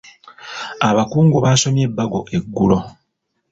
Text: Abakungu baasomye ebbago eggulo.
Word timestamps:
Abakungu 0.89 1.37
baasomye 1.43 1.83
ebbago 1.87 2.19
eggulo. 2.37 2.77